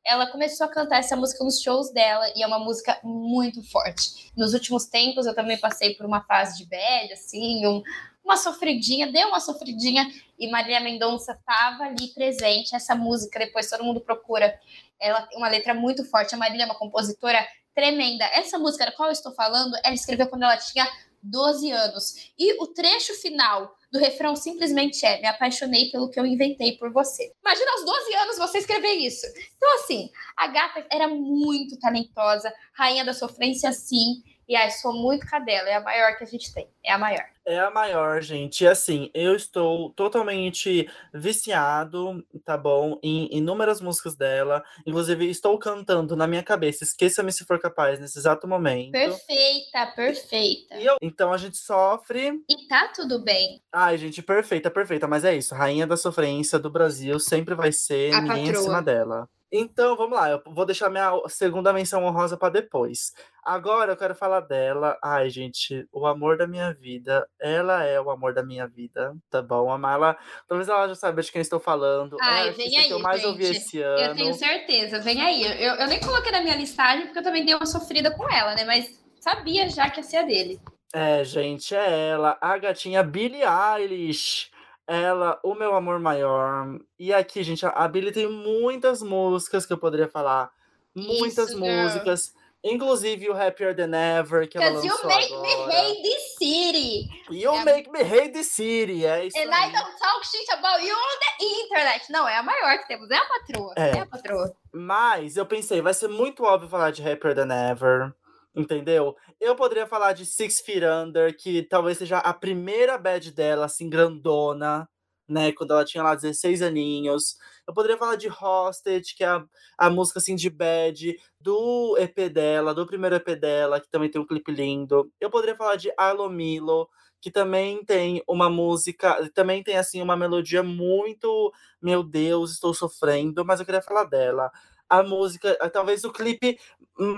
[0.05, 4.31] ela começou a cantar essa música nos shows dela e é uma música muito forte.
[4.37, 7.83] Nos últimos tempos eu também passei por uma fase de bad, assim, um,
[8.23, 12.75] uma sofridinha, deu uma sofridinha e Maria Mendonça estava ali presente.
[12.75, 14.57] Essa música, depois todo mundo procura.
[14.99, 16.35] Ela tem uma letra muito forte.
[16.35, 18.25] A Marília é uma compositora tremenda.
[18.33, 20.87] Essa música da qual eu estou falando, ela escreveu quando ela tinha
[21.21, 22.31] 12 anos.
[22.37, 26.91] E o trecho final do refrão simplesmente é: Me apaixonei pelo que eu inventei por
[26.91, 27.33] você.
[27.43, 29.25] Imagina aos 12 anos você escrever isso.
[29.57, 34.23] Então, assim, a gata era muito talentosa, rainha da sofrência, sim.
[34.47, 36.67] E ai, sou muito cadela, é a maior que a gente tem.
[36.83, 37.25] É a maior.
[37.47, 38.63] É a maior, gente.
[38.63, 42.99] E assim, eu estou totalmente viciado, tá bom?
[43.03, 44.63] Em inúmeras músicas dela.
[44.85, 46.83] Inclusive, estou cantando na minha cabeça.
[46.83, 48.91] Esqueça-me se for capaz nesse exato momento.
[48.93, 50.75] Perfeita, perfeita.
[50.75, 52.43] Eu, então a gente sofre.
[52.49, 53.61] E tá tudo bem.
[53.71, 55.07] Ai, gente, perfeita, perfeita.
[55.07, 55.53] Mas é isso.
[55.53, 58.61] Rainha da sofrência do Brasil sempre vai ser a ninguém patroa.
[58.61, 59.29] em cima dela.
[59.51, 60.29] Então, vamos lá.
[60.29, 63.13] Eu vou deixar minha segunda menção honrosa para depois.
[63.43, 64.97] Agora eu quero falar dela.
[65.03, 67.27] Ai, gente, o amor da minha vida.
[67.39, 69.71] Ela é o amor da minha vida, tá bom?
[69.71, 72.17] A Mala, talvez ela já saiba de quem estou falando.
[72.21, 73.29] Ai, é vem aí, que eu mais gente.
[73.29, 74.01] ouvi esse ano.
[74.01, 75.43] Eu tenho certeza, vem aí.
[75.63, 78.55] Eu, eu nem coloquei na minha listagem porque eu também dei uma sofrida com ela,
[78.55, 78.65] né?
[78.65, 80.59] Mas sabia já que ia ser a dele.
[80.93, 84.49] É, gente, é ela, a gatinha Billie Eilish.
[84.87, 86.79] Ela, O Meu Amor Maior.
[86.99, 90.51] E aqui, gente, a Billie tem muitas músicas que eu poderia falar.
[90.93, 92.25] Muitas Isso, músicas.
[92.27, 92.45] Girl.
[92.67, 95.67] Inclusive o Happier Than Ever, que ela lançou you make agora.
[95.67, 97.09] me hate the city.
[97.29, 97.63] You é.
[97.63, 99.69] make me hate the city, é isso And aí.
[99.69, 102.11] I don't talk shit about you on the internet.
[102.11, 103.73] Não, é a maior que temos, é a patroa.
[103.77, 104.55] É, é a patroa.
[104.73, 108.15] Mas eu pensei, vai ser muito óbvio falar de Happier Than Ever.
[108.55, 109.15] Entendeu?
[109.39, 113.89] Eu poderia falar de Six Feet Under, que talvez seja a primeira bad dela, assim,
[113.89, 114.87] grandona,
[115.27, 115.51] né?
[115.51, 117.35] Quando ela tinha lá 16 aninhos.
[117.67, 119.43] Eu poderia falar de Hostage, que é a,
[119.77, 124.21] a música, assim, de bad do EP dela, do primeiro EP dela, que também tem
[124.21, 125.11] um clipe lindo.
[125.19, 126.87] Eu poderia falar de Arlo Milo,
[127.21, 133.43] que também tem uma música, também tem, assim, uma melodia muito, meu Deus, estou sofrendo,
[133.43, 134.51] mas eu queria falar dela.
[134.87, 136.59] A música, talvez o clipe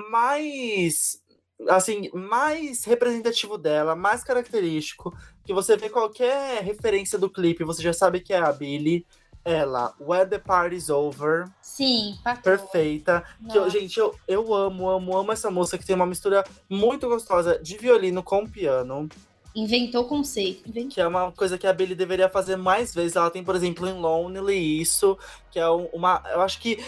[0.10, 1.22] mais
[1.70, 7.94] assim, mais representativo dela, mais característico, que você vê qualquer referência do clipe, você já
[7.94, 9.06] sabe que é a Billy.
[9.44, 11.46] Ela, When the Party's Over.
[11.62, 12.18] Sim.
[12.44, 13.24] Perfeita.
[13.50, 17.08] Que eu, gente, eu, eu amo, amo, amo essa música que tem uma mistura muito
[17.08, 19.08] gostosa de violino com piano.
[19.56, 20.68] Inventou conceito.
[20.68, 20.92] Inventou.
[20.92, 23.16] Que é uma coisa que a Billy deveria fazer mais vezes.
[23.16, 25.18] Ela tem, por exemplo, em Lonely isso,
[25.50, 26.22] que é uma.
[26.30, 26.84] Eu acho que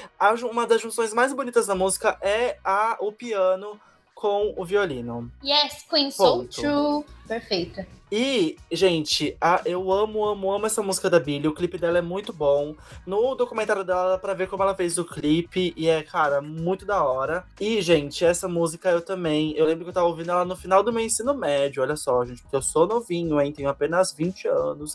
[0.52, 3.80] uma das junções mais bonitas da música é a, o piano
[4.20, 5.32] com o violino.
[5.42, 6.54] Yes, Queen, Ponto.
[6.54, 7.06] so true.
[7.26, 7.88] Perfeita.
[8.12, 11.48] E, gente, a, eu amo, amo, amo essa música da Billy.
[11.48, 12.76] O clipe dela é muito bom.
[13.08, 15.74] No documentário dela dá pra ver como ela fez o clipe.
[15.78, 17.46] E é, cara, muito da hora.
[17.62, 19.54] E, gente, essa música eu também.
[19.56, 21.82] Eu lembro que eu tava ouvindo ela no final do meu ensino médio.
[21.82, 23.54] Olha só, gente, porque eu sou novinho, hein?
[23.54, 24.92] Tenho apenas 20 anos.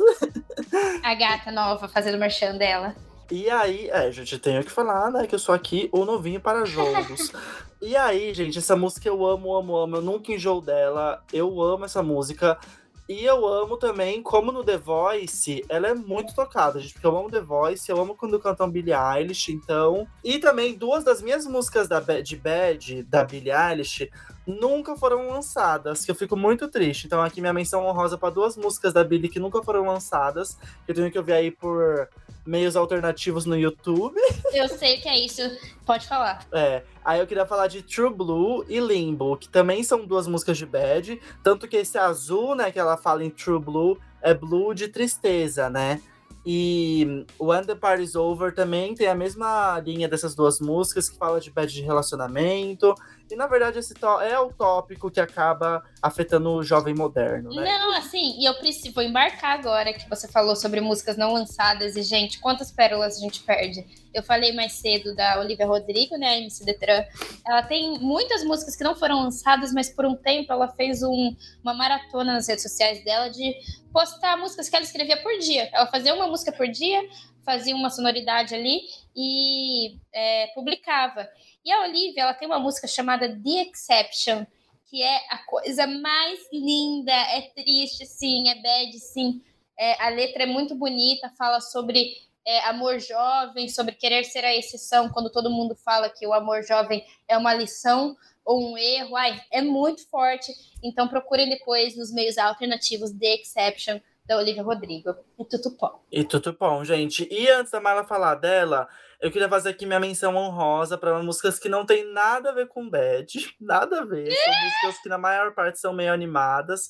[1.02, 2.94] A gata nova fazendo merchan dela.
[3.30, 6.64] E aí, é, gente, tenho que falar, né, que eu sou aqui o novinho para
[6.64, 7.32] jogos.
[7.80, 9.96] e aí, gente, essa música eu amo, amo, amo.
[9.96, 11.22] Eu nunca enjoo dela.
[11.32, 12.58] Eu amo essa música.
[13.06, 17.14] E eu amo também, como no The Voice, ela é muito tocada, gente, porque eu
[17.14, 20.08] amo The Voice, eu amo quando cantam Billie Eilish, então.
[20.24, 24.10] E também duas das minhas músicas da de Bad, da Billie Eilish,
[24.46, 27.06] nunca foram lançadas, que eu fico muito triste.
[27.06, 30.56] Então aqui minha menção honrosa para duas músicas da Billie que nunca foram lançadas,
[30.86, 32.08] que eu tenho que ouvir aí por
[32.46, 34.16] meios alternativos no YouTube.
[34.52, 35.42] Eu sei que é isso.
[35.84, 36.44] Pode falar.
[36.52, 36.82] É.
[37.04, 40.64] Aí eu queria falar de True Blue e Limbo, que também são duas músicas de
[40.64, 41.20] bad.
[41.42, 45.68] Tanto que esse azul, né, que ela fala em True Blue, é blue de tristeza,
[45.68, 46.00] né?
[46.46, 51.40] E When the Party's Over também tem a mesma linha dessas duas músicas, que fala
[51.40, 52.94] de bad de relacionamento.
[53.30, 57.64] E na verdade esse é o tópico que acaba afetando o jovem moderno, né?
[57.64, 61.96] Não, assim, e eu preciso vou embarcar agora que você falou sobre músicas não lançadas
[61.96, 63.84] e gente, quantas pérolas a gente perde.
[64.12, 67.04] Eu falei mais cedo da Olivia Rodrigo, né, a MC Detran.
[67.46, 71.34] Ela tem muitas músicas que não foram lançadas, mas por um tempo ela fez um,
[71.62, 73.54] uma maratona nas redes sociais dela de
[73.92, 75.68] postar músicas que ela escrevia por dia.
[75.72, 77.00] Ela fazia uma música por dia,
[77.44, 78.80] fazia uma sonoridade ali
[79.14, 81.28] e é, publicava.
[81.64, 84.44] E a Olivia, ela tem uma música chamada The Exception,
[84.86, 89.42] que é a coisa mais linda, é triste, sim, é bad, sim.
[89.78, 94.54] É, a letra é muito bonita, fala sobre é, amor jovem, sobre querer ser a
[94.54, 99.16] exceção, quando todo mundo fala que o amor jovem é uma lição ou um erro.
[99.16, 100.52] Ai, é muito forte.
[100.82, 105.14] Então procurem depois nos meios alternativos The Exception da Olivia Rodrigo.
[105.38, 106.00] E Tutupom.
[106.10, 107.28] E Tutupom, gente.
[107.30, 108.88] E antes da Mala falar dela,
[109.20, 112.68] eu queria fazer aqui minha menção honrosa para músicas que não tem nada a ver
[112.68, 113.26] com bad.
[113.60, 114.32] Nada a ver.
[114.32, 116.88] São músicas que na maior parte são meio animadas.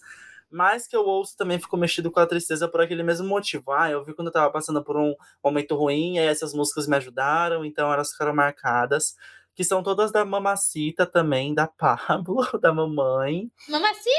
[0.51, 3.73] Mas que eu ouço também fico mexido com a tristeza por aquele mesmo motivo.
[3.73, 6.97] Ah, eu vi quando eu tava passando por um momento ruim, e essas músicas me
[6.97, 9.17] ajudaram, então elas ficaram marcadas
[9.55, 13.51] que são todas da Mamacita também, da Pablo, da mamãe.
[13.69, 14.15] Mamacita!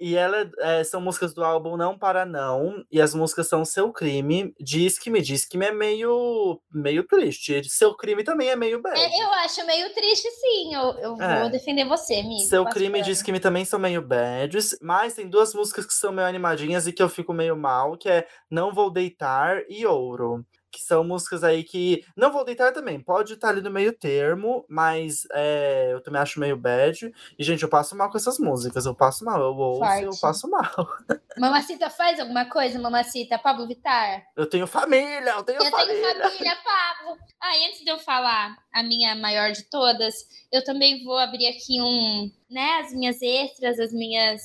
[0.00, 3.92] E ela é, são músicas do álbum Não Para Não, e as músicas são Seu
[3.92, 7.62] Crime, Diz que me diz que me é meio, meio triste.
[7.70, 8.98] Seu Crime também é meio bad.
[8.98, 10.74] É, eu acho meio triste, sim.
[10.74, 11.40] Eu, eu é.
[11.40, 12.40] vou defender você, amigo.
[12.40, 15.94] Seu Crime e Diz que me também são meio bads, mas tem duas músicas que
[15.94, 19.86] são meio animadinhas e que eu fico meio mal, que é Não Vou Deitar e
[19.86, 22.02] Ouro que são músicas aí que.
[22.16, 26.40] Não vou deitar também, pode estar ali no meio termo, mas é, eu também acho
[26.40, 27.12] meio bad.
[27.38, 30.48] E, gente, eu passo mal com essas músicas, eu passo mal, eu ouço eu passo
[30.48, 30.62] mal.
[31.38, 33.38] Mamacita faz alguma coisa, Mamacita?
[33.38, 34.24] Pablo Vittar?
[34.34, 35.92] Eu tenho família, eu tenho eu família.
[35.94, 37.18] Eu tenho família, Pablo.
[37.40, 40.14] Ah, e antes de eu falar a minha maior de todas,
[40.50, 44.40] eu também vou abrir aqui um, né, as minhas extras, as minhas.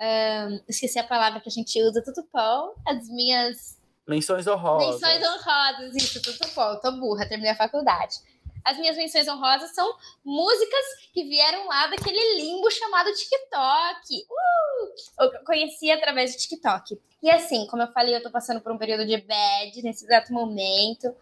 [0.00, 3.77] Um, esqueci a palavra que a gente usa, tudo pão, as minhas
[4.08, 5.00] Menções honrosas.
[5.00, 6.76] Menções honrosas, isso, tudo bom.
[6.80, 8.16] Tô burra, terminei a faculdade.
[8.64, 9.94] As minhas menções honrosas são
[10.24, 14.26] músicas que vieram lá daquele limbo chamado TikTok.
[14.30, 15.24] Uh!
[15.24, 16.98] Eu conheci através do TikTok.
[17.22, 20.32] E assim, como eu falei, eu tô passando por um período de bad nesse exato
[20.32, 21.14] momento.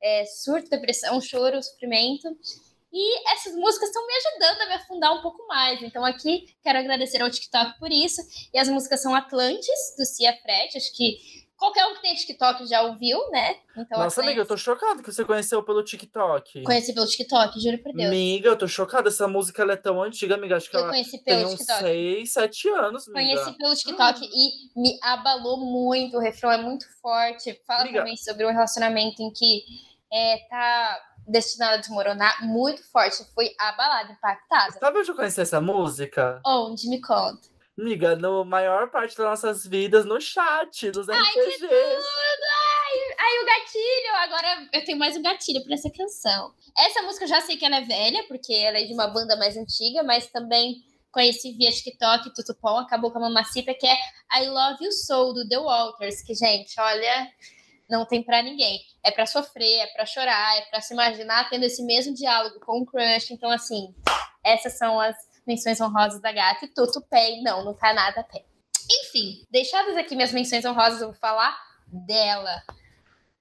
[0.00, 2.28] É, surto, depressão, choro, sofrimento.
[2.92, 5.82] E essas músicas estão me ajudando a me afundar um pouco mais.
[5.82, 8.22] Então, aqui quero agradecer ao TikTok por isso.
[8.52, 10.76] E as músicas são Atlantis, do Cia Fred.
[10.76, 13.56] Acho que qualquer um que tem TikTok já ouviu, né?
[13.76, 16.62] Então, Nossa, amiga, eu tô chocada que você conheceu pelo TikTok.
[16.62, 18.08] Conheci pelo TikTok, juro por Deus.
[18.08, 19.08] Amiga, eu tô chocada.
[19.08, 20.56] Essa música é tão antiga, amiga.
[20.56, 21.82] Acho que eu ela conheci pelo tem TikTok.
[21.82, 23.34] uns 6, 7 anos, amiga.
[23.34, 26.16] Conheci pelo TikTok e me abalou muito.
[26.16, 27.60] O refrão é muito forte.
[27.66, 27.98] Fala amiga.
[27.98, 29.64] também sobre um relacionamento em que
[30.12, 33.24] é, tá destinado a desmoronar muito forte.
[33.34, 34.72] Fui abalada, impactada.
[34.72, 36.40] Sabe onde eu conheci essa música?
[36.46, 36.88] Onde?
[36.88, 37.57] Me conta.
[37.78, 41.72] Amiga, no maior parte das nossas vidas, no chat, dos Ai, que tudo!
[41.72, 44.14] Ai, ai, o gatilho!
[44.16, 46.52] Agora eu tenho mais um gatilho pra essa canção.
[46.76, 49.36] Essa música eu já sei que ela é velha, porque ela é de uma banda
[49.36, 53.96] mais antiga, mas também conheci via TikTok, Tutupom, acabou com a mamacita, que é
[54.40, 57.30] I Love You Soul, do The Walters, que, gente, olha,
[57.88, 58.80] não tem para ninguém.
[59.04, 62.80] É para sofrer, é para chorar, é para se imaginar tendo esse mesmo diálogo com
[62.80, 63.30] o crush.
[63.30, 63.94] Então, assim,
[64.44, 68.44] essas são as menções honrosas da gata e Tuto Pé, não, não tá nada pé.
[68.90, 72.62] Enfim, deixadas aqui minhas menções honrosas, eu vou falar dela.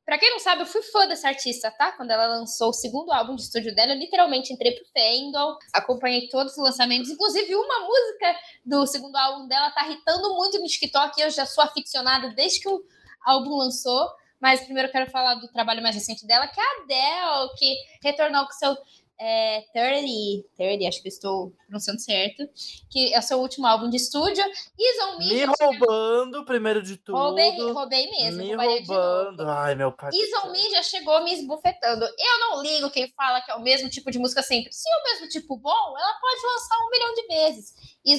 [0.05, 1.91] Pra quem não sabe, eu fui fã dessa artista, tá?
[1.91, 6.29] Quando ela lançou o segundo álbum de estúdio dela, eu literalmente entrei pro fandom, acompanhei
[6.29, 11.19] todos os lançamentos, inclusive uma música do segundo álbum dela tá irritando muito no TikTok,
[11.19, 12.81] eu já sou aficionada desde que o
[13.25, 14.09] álbum lançou.
[14.39, 17.75] Mas primeiro eu quero falar do trabalho mais recente dela, que é a Adele, que
[18.03, 18.77] retornou com seu
[19.19, 22.47] é, 30, 30, acho que estou pronunciando certo,
[22.89, 24.43] que é o seu último álbum de estúdio.
[24.77, 27.17] Is Me, me roubando, primeiro de tudo.
[27.17, 28.43] Roubei, roubei mesmo.
[28.43, 29.43] Me roubando.
[29.49, 30.11] Ai, meu pai.
[30.43, 32.05] On Me já chegou me esbufetando.
[32.05, 34.71] Eu não ligo quem fala que é o mesmo tipo de música sempre.
[34.71, 37.73] Se é o mesmo tipo bom, ela pode lançar um milhão de vezes.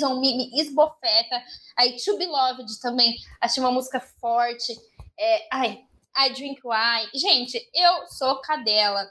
[0.05, 1.43] On Me me esbofeta.
[1.77, 4.77] Aí, To Be Loved também, achei uma música forte.
[5.19, 5.85] É, ai,
[6.17, 7.11] I Drink Wine.
[7.15, 9.09] Gente, eu sou cadela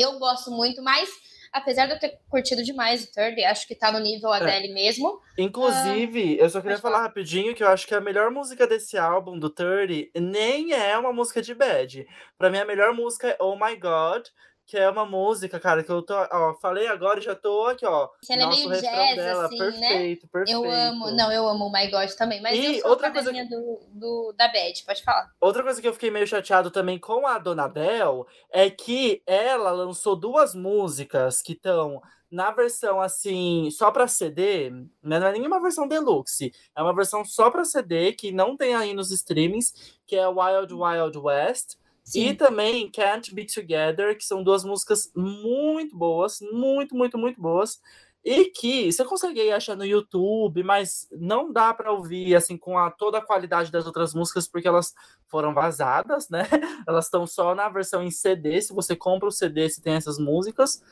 [0.00, 1.08] eu gosto muito, mas
[1.52, 4.74] apesar de eu ter curtido demais o Third, acho que tá no nível Adele é.
[4.74, 5.20] mesmo.
[5.36, 8.96] Inclusive, uh, eu só queria falar, rapidinho que eu acho que a melhor música desse
[8.98, 12.06] álbum, do Third, nem é uma música de bad.
[12.36, 14.26] Pra mim, a melhor música é Oh My God,
[14.68, 17.86] que é uma música, cara, que eu tô, ó, falei agora e já tô aqui,
[17.86, 18.06] ó.
[18.20, 19.88] Que ela é meio jazz, dela, assim, perfeito, né?
[19.88, 23.10] Perfeito, Eu amo, não, eu amo o My God também, mas e eu sou outra
[23.10, 23.44] coisa que...
[23.44, 25.32] do, do, da Bad, pode falar.
[25.40, 29.70] Outra coisa que eu fiquei meio chateado também com a Dona Bel é que ela
[29.70, 34.68] lançou duas músicas que estão na versão assim, só para CD,
[35.02, 35.18] né?
[35.18, 38.92] não é nenhuma versão deluxe, é uma versão só para CD que não tem aí
[38.92, 41.76] nos streamings, que é Wild Wild West
[42.08, 42.28] Sim.
[42.28, 47.78] E também Can't Be Together, que são duas músicas muito boas, muito, muito, muito boas.
[48.24, 52.90] E que você consegue achar no YouTube, mas não dá para ouvir assim com a,
[52.90, 54.94] toda a qualidade das outras músicas, porque elas
[55.26, 56.48] foram vazadas, né?
[56.88, 58.62] Elas estão só na versão em CD.
[58.62, 60.82] Se você compra o CD, você tem essas músicas.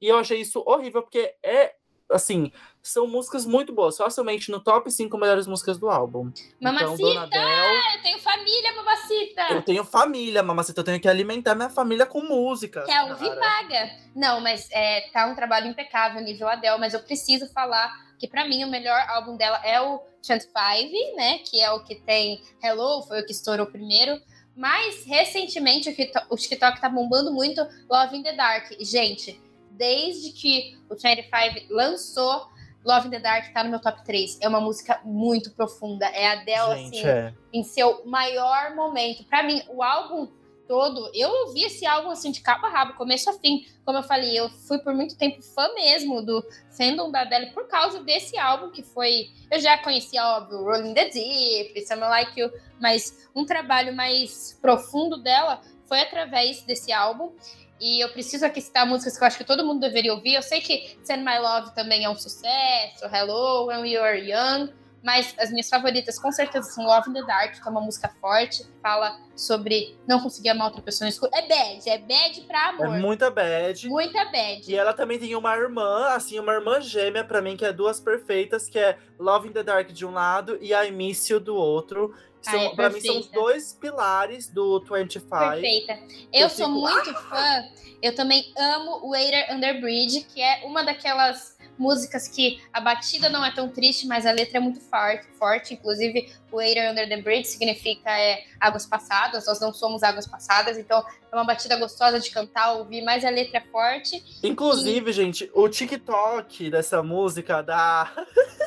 [0.00, 1.76] E eu achei isso horrível, porque é
[2.10, 6.30] assim, são músicas muito boas, facilmente no top 5 melhores músicas do álbum.
[6.60, 6.94] Mamacita!
[6.94, 9.42] Então, Dona Del, eu tenho família, Mamacita!
[9.50, 12.82] Eu tenho família, Mamacita, eu tenho que alimentar minha família com música.
[12.84, 13.90] Que é ouvir paga.
[14.14, 18.46] Não, mas é, tá um trabalho impecável nível Adele, mas eu preciso falar que para
[18.46, 23.02] mim o melhor álbum dela é o 25, né, que é o que tem Hello,
[23.02, 24.20] foi o que estourou primeiro,
[24.56, 25.90] mas recentemente
[26.30, 28.72] o TikTok tá bombando muito Love in the Dark.
[28.80, 29.40] Gente,
[29.76, 32.48] desde que o 25 lançou,
[32.84, 34.38] Love in the Dark tá no meu top 3.
[34.40, 36.06] É uma música muito profunda.
[36.06, 37.34] É a Adele, Gente, assim, é.
[37.52, 39.24] em seu maior momento.
[39.24, 40.28] Para mim, o álbum
[40.66, 43.66] todo, eu ouvi esse álbum assim de cabo a rabo, começo a fim.
[43.84, 46.42] Como eu falei, eu fui por muito tempo fã mesmo do
[46.76, 51.08] fandom da Adele por causa desse álbum que foi, eu já conhecia óbvio, Rolling the
[51.10, 57.32] Deep, Someone Like You, mas um trabalho mais profundo dela foi através desse álbum.
[57.80, 60.34] E eu preciso aqui citar músicas que eu acho que todo mundo deveria ouvir.
[60.34, 64.72] Eu sei que Send My Love também é um sucesso, Hello, When We Were Young,
[65.02, 68.08] mas as minhas favoritas com certeza são Love in the Dark, que é uma música
[68.20, 71.30] forte, fala sobre não conseguir amar outra pessoa no escuro.
[71.34, 72.86] É bad, é bad pra amor.
[72.86, 73.86] É muita bad.
[73.86, 74.62] Muita bad.
[74.66, 78.00] E ela também tem uma irmã, assim, uma irmã gêmea para mim, que é duas
[78.00, 81.54] perfeitas, que é Love in the Dark de um lado e I Miss You do
[81.54, 82.14] outro.
[82.44, 85.28] São, Ai, é pra mim são os dois pilares do 25.
[85.28, 85.98] Perfeita.
[86.32, 86.78] Eu, eu sou fico...
[86.78, 87.14] muito ah!
[87.14, 87.84] fã.
[88.02, 93.44] Eu também amo Waiter Under Bridge, que é uma daquelas músicas que a batida não
[93.44, 95.26] é tão triste, mas a letra é muito forte.
[95.38, 95.74] forte.
[95.74, 101.04] Inclusive, Waiter Under the Bridge significa é, águas passadas, nós não somos águas passadas, então
[101.32, 104.22] é uma batida gostosa de cantar, ouvir, mas a letra é forte.
[104.42, 105.12] Inclusive, e...
[105.12, 108.10] gente, o TikTok dessa música da.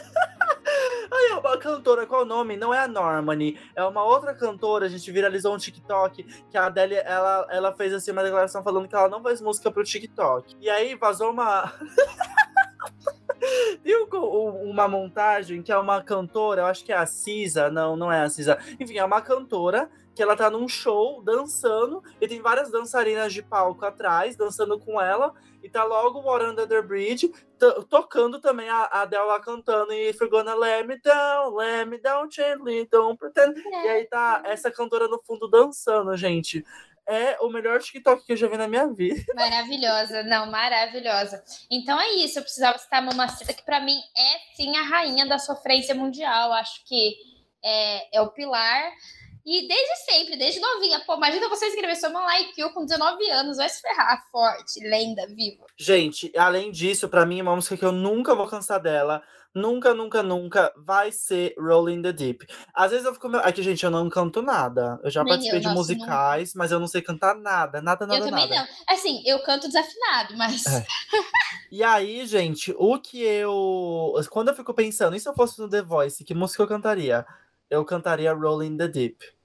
[1.12, 2.58] Aí, uma cantora, qual o nome?
[2.58, 4.86] Não é a Normani, é uma outra cantora.
[4.86, 8.88] A gente viralizou um TikTok que a Adele, ela, ela fez assim uma declaração falando
[8.88, 10.56] que ela não faz música pro TikTok.
[10.60, 11.72] E aí vazou uma.
[13.84, 13.96] Tem
[14.64, 18.22] uma montagem que é uma cantora, eu acho que é a Cisa, não, não é
[18.22, 18.58] a Cisa.
[18.80, 23.44] Enfim, é uma cantora que ela tá num show dançando e tem várias dançarinas de
[23.44, 27.32] palco atrás dançando com ela e tá logo o Under the Bridge
[27.88, 32.00] tocando também a, a Adele cantando e If you're gonna let me down, let me
[32.00, 33.60] down gently, don't pretend.
[33.60, 33.86] É.
[33.86, 36.66] E aí tá essa cantora no fundo dançando, gente
[37.08, 39.24] é o melhor TikTok que eu já vi na minha vida.
[39.34, 41.42] Maravilhosa, não, maravilhosa.
[41.72, 45.26] Então é isso, eu precisava citar a Mamacita, que para mim é sim a rainha
[45.26, 46.52] da sofrência mundial.
[46.52, 47.16] Acho que
[47.64, 48.92] é, é o pilar.
[49.50, 51.02] E desde sempre, desde novinha.
[51.08, 55.26] Pô, imagina você escrever Someone Like You com 19 anos, vai se ferrar, forte, lenda,
[55.26, 55.66] viva.
[55.78, 59.24] Gente, além disso, para mim é uma música que eu nunca vou cansar dela
[59.58, 62.46] nunca, nunca, nunca vai ser Rolling the Deep.
[62.74, 63.28] Às vezes eu fico.
[63.38, 65.00] Aqui, gente, eu não canto nada.
[65.04, 66.60] Eu já Nem participei eu, de nossa, musicais, não...
[66.60, 68.20] mas eu não sei cantar nada, nada, nada.
[68.20, 68.62] Eu também nada.
[68.62, 68.96] não.
[68.96, 70.66] Assim, eu canto desafinado, mas.
[70.66, 70.86] É.
[71.72, 74.14] e aí, gente, o que eu.
[74.30, 77.26] Quando eu fico pensando, e se eu fosse no The Voice, que música eu cantaria?
[77.70, 79.37] Eu cantaria Rolling the Deep.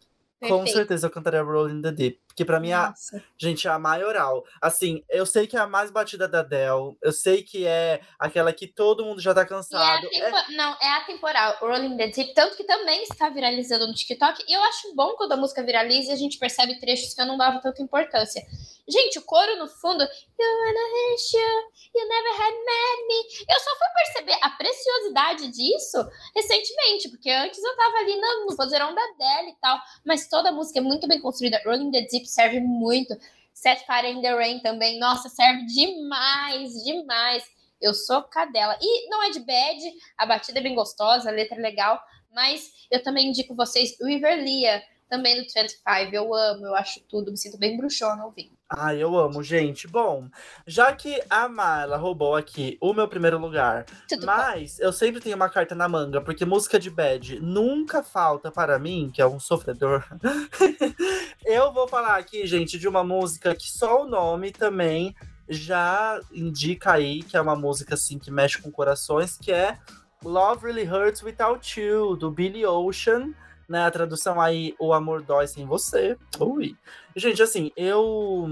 [0.49, 2.19] Com certeza eu cantaria Rolling the Deep.
[2.33, 2.95] Porque pra mim, é a,
[3.37, 4.45] gente, é a maioral.
[4.61, 6.97] Assim, eu sei que é a mais batida da Dell.
[7.03, 10.09] Eu sei que é aquela que todo mundo já tá cansado.
[10.13, 10.57] É é...
[10.57, 11.57] Não, é atemporal.
[11.61, 12.33] Rolling the Deep.
[12.35, 14.45] Tanto que também está viralizando no TikTok.
[14.49, 17.27] E eu acho bom quando a música viraliza e a gente percebe trechos que eu
[17.27, 18.43] não dava tanta importância.
[18.89, 20.03] Gente, o coro no fundo.
[20.03, 21.51] You wanna hate you,
[21.95, 23.45] you never had met me.
[23.49, 25.99] Eu só fui perceber a preciosidade disso
[26.35, 27.09] recentemente.
[27.11, 29.79] Porque antes eu tava ali no, no vozeirão da Dell e tal.
[30.05, 31.63] Mas toda a música é muito bem construída.
[31.65, 33.17] Rolling the Deep serve muito.
[33.53, 37.45] Set Fire in the Rain também, nossa, serve demais, demais.
[37.81, 38.77] Eu sou cadela.
[38.81, 42.01] E não é de bad, a batida é bem gostosa, a letra é legal,
[42.33, 45.83] mas eu também indico vocês Riverlia, também do 25.
[46.11, 48.57] Eu amo, eu acho tudo, me sinto bem bruxona ouvindo.
[48.71, 49.87] Ai, eu amo, gente.
[49.87, 50.27] Bom,
[50.67, 54.87] já que a Marla roubou aqui o meu primeiro lugar, Tudo mas bom.
[54.87, 59.11] eu sempre tenho uma carta na manga, porque música de bad nunca falta para mim,
[59.13, 60.03] que é um sofredor.
[61.45, 65.15] eu vou falar aqui, gente, de uma música que só o nome também
[65.47, 69.77] já indica aí que é uma música assim que mexe com corações, que é
[70.25, 73.35] Love Really Hurts Without You, do Billy Ocean
[73.69, 73.85] né?
[73.85, 76.17] A tradução aí, o amor dói sem você.
[76.39, 76.77] Ui.
[77.15, 78.49] Gente, assim, eu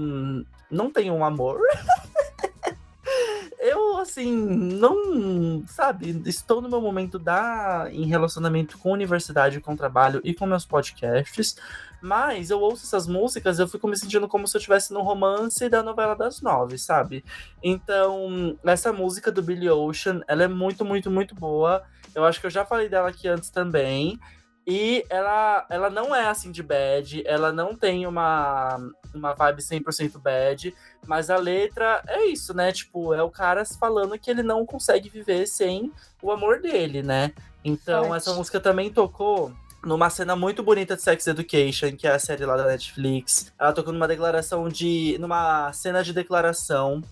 [0.69, 1.59] não tenho um amor.
[3.61, 10.19] eu, assim, não, sabe, estou no meu momento da em relacionamento com universidade, com trabalho
[10.23, 11.55] e com meus podcasts,
[12.01, 15.69] mas eu ouço essas músicas, eu fico me sentindo como se eu estivesse no romance
[15.69, 17.23] da novela das nove, sabe?
[17.61, 21.83] Então, essa música do Billy Ocean, ela é muito, muito, muito boa.
[22.15, 24.19] Eu acho que eu já falei dela aqui antes também.
[24.73, 28.79] E ela, ela não é assim de bad, ela não tem uma,
[29.13, 30.73] uma vibe 100% bad,
[31.05, 32.71] mas a letra é isso, né?
[32.71, 35.91] Tipo, é o cara falando que ele não consegue viver sem
[36.21, 37.33] o amor dele, né?
[37.65, 38.15] Então, Forte.
[38.15, 39.51] essa música também tocou
[39.83, 43.51] numa cena muito bonita de Sex Education, que é a série lá da Netflix.
[43.59, 45.17] Ela tocou numa declaração de.
[45.19, 47.03] numa cena de declaração.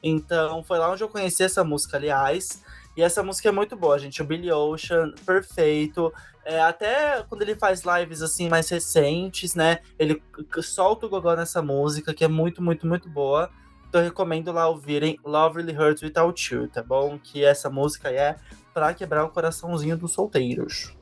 [0.00, 2.62] Então, foi lá onde eu conheci essa música, aliás.
[2.96, 4.22] E essa música é muito boa, gente.
[4.22, 6.12] O Billy Ocean, perfeito.
[6.48, 9.80] É, até quando ele faz lives assim mais recentes, né?
[9.98, 10.22] Ele
[10.62, 13.50] solta o gogó nessa música, que é muito, muito, muito boa.
[13.86, 17.18] Então eu recomendo lá ouvirem Love Really Hurts Without You, tá bom?
[17.18, 18.36] Que essa música é
[18.72, 20.96] pra quebrar o coraçãozinho dos solteiros.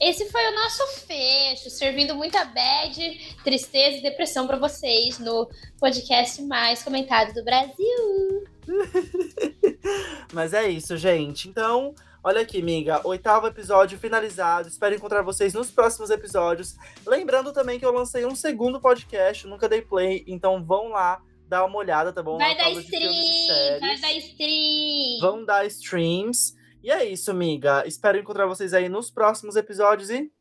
[0.00, 6.40] Esse foi o nosso fecho, servindo muita bad, tristeza e depressão pra vocês no podcast
[6.42, 8.44] mais comentado do Brasil.
[10.32, 11.48] Mas é isso, gente.
[11.48, 13.00] Então, olha aqui, amiga.
[13.06, 14.66] Oitavo episódio finalizado.
[14.66, 16.74] Espero encontrar vocês nos próximos episódios.
[17.06, 20.24] Lembrando também que eu lancei um segundo podcast, nunca dei play.
[20.26, 22.38] Então vão lá dar uma olhada, tá bom?
[22.38, 25.20] Vai dar stream, vai dar stream.
[25.20, 26.54] Vão dar streams.
[26.82, 27.86] E é isso, amiga.
[27.86, 30.32] Espero encontrar vocês aí nos próximos episódios e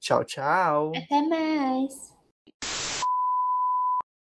[0.00, 0.92] tchau, tchau.
[0.96, 2.07] Até mais.